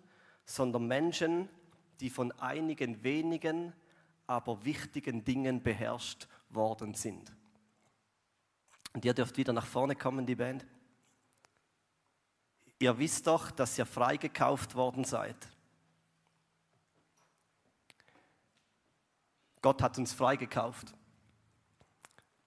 sondern 0.45 0.87
Menschen, 0.87 1.49
die 2.01 2.11
von 2.11 2.31
einigen 2.33 3.03
wenigen, 3.03 3.73
aber 4.27 4.63
wichtigen 4.67 5.25
Dingen 5.25 5.63
beherrscht 5.63 6.29
worden 6.51 6.93
sind. 6.93 7.35
Und 8.93 9.07
ihr 9.07 9.15
dürft 9.15 9.39
wieder 9.39 9.55
nach 9.55 9.65
vorne 9.65 9.97
kommen, 9.97 10.27
die 10.27 10.37
Band. 10.37 10.67
Ihr 12.79 12.99
wisst 12.99 13.27
doch, 13.27 13.51
dass 13.51 13.79
ihr 13.79 13.87
freigekauft 13.87 14.75
worden 14.75 15.05
seid. 15.05 15.37
Gott 19.63 19.83
hat 19.83 19.99
uns 19.99 20.13
freigekauft. 20.13 20.93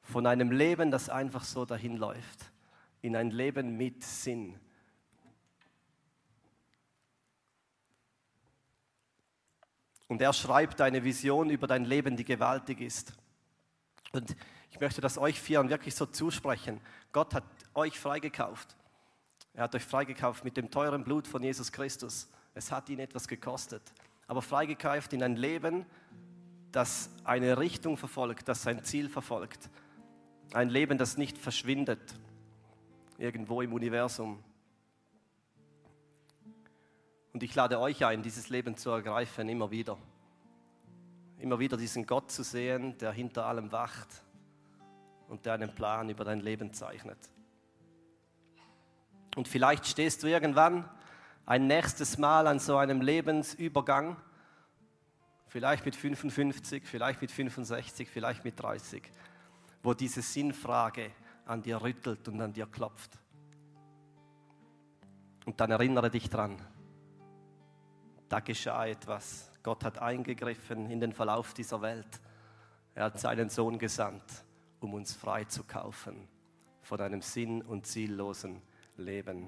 Von 0.03 0.25
einem 0.25 0.51
Leben, 0.51 0.91
das 0.91 1.09
einfach 1.09 1.43
so 1.43 1.65
dahinläuft, 1.65 2.51
in 3.01 3.15
ein 3.15 3.31
Leben 3.31 3.77
mit 3.77 4.03
Sinn. 4.03 4.59
Und 10.07 10.21
er 10.21 10.33
schreibt 10.33 10.81
eine 10.81 11.03
Vision 11.03 11.49
über 11.51 11.67
dein 11.67 11.85
Leben, 11.85 12.17
die 12.17 12.25
gewaltig 12.25 12.81
ist. 12.81 13.13
Und 14.11 14.35
ich 14.71 14.79
möchte 14.79 15.01
das 15.01 15.17
euch 15.17 15.39
Vieren 15.39 15.69
wirklich 15.69 15.93
so 15.95 16.07
zusprechen. 16.07 16.81
Gott 17.11 17.33
hat 17.35 17.43
euch 17.75 17.99
freigekauft. 17.99 18.75
Er 19.53 19.63
hat 19.63 19.75
euch 19.75 19.83
freigekauft 19.83 20.43
mit 20.43 20.57
dem 20.57 20.71
teuren 20.71 21.03
Blut 21.03 21.27
von 21.27 21.43
Jesus 21.43 21.71
Christus. 21.71 22.29
Es 22.53 22.71
hat 22.71 22.89
ihn 22.89 22.99
etwas 22.99 23.27
gekostet. 23.27 23.81
Aber 24.27 24.41
freigekauft 24.41 25.13
in 25.13 25.23
ein 25.23 25.35
Leben, 25.35 25.85
das 26.71 27.09
eine 27.23 27.57
Richtung 27.57 27.97
verfolgt, 27.97 28.47
das 28.47 28.63
sein 28.63 28.83
Ziel 28.83 29.09
verfolgt. 29.09 29.69
Ein 30.53 30.69
Leben, 30.69 30.97
das 30.97 31.17
nicht 31.17 31.37
verschwindet 31.37 31.99
irgendwo 33.17 33.61
im 33.61 33.73
Universum. 33.73 34.41
Und 37.33 37.43
ich 37.43 37.53
lade 37.53 37.79
euch 37.79 38.03
ein, 38.05 38.23
dieses 38.23 38.49
Leben 38.49 38.75
zu 38.77 38.89
ergreifen, 38.89 39.49
immer 39.49 39.69
wieder. 39.69 39.97
Immer 41.37 41.59
wieder 41.59 41.77
diesen 41.77 42.05
Gott 42.05 42.31
zu 42.31 42.43
sehen, 42.43 42.97
der 42.97 43.11
hinter 43.11 43.45
allem 43.45 43.71
wacht 43.71 44.23
und 45.27 45.45
der 45.45 45.53
einen 45.53 45.73
Plan 45.73 46.09
über 46.09 46.23
dein 46.23 46.39
Leben 46.39 46.73
zeichnet. 46.73 47.17
Und 49.39 49.47
vielleicht 49.47 49.85
stehst 49.87 50.21
du 50.21 50.27
irgendwann 50.27 50.83
ein 51.45 51.65
nächstes 51.65 52.17
Mal 52.17 52.45
an 52.45 52.59
so 52.59 52.75
einem 52.75 52.99
Lebensübergang 52.99 54.17
vielleicht 55.47 55.85
mit 55.85 55.95
55, 55.95 56.85
vielleicht 56.85 57.21
mit 57.21 57.31
65, 57.31 58.09
vielleicht 58.09 58.43
mit 58.43 58.59
30, 58.59 59.01
wo 59.81 59.93
diese 59.93 60.21
Sinnfrage 60.21 61.11
an 61.45 61.61
dir 61.61 61.81
rüttelt 61.81 62.27
und 62.27 62.41
an 62.41 62.51
dir 62.51 62.65
klopft. 62.65 63.17
Und 65.45 65.61
dann 65.61 65.71
erinnere 65.71 66.09
dich 66.09 66.29
dran, 66.29 66.61
da 68.27 68.41
geschah 68.41 68.87
etwas. 68.87 69.53
Gott 69.63 69.85
hat 69.85 69.99
eingegriffen 69.99 70.89
in 70.89 70.99
den 70.99 71.13
Verlauf 71.13 71.53
dieser 71.53 71.81
Welt. 71.81 72.19
Er 72.93 73.05
hat 73.05 73.21
seinen 73.21 73.47
Sohn 73.47 73.79
gesandt, 73.79 74.43
um 74.81 74.93
uns 74.95 75.13
frei 75.13 75.45
zu 75.45 75.63
kaufen 75.63 76.27
von 76.81 76.99
einem 76.99 77.21
sinn- 77.21 77.61
und 77.61 77.87
ziellosen 77.87 78.61
Leben. 78.99 79.37